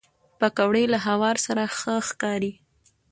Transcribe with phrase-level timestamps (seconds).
[0.39, 2.51] پکورې له هوار سره ښه ښکاري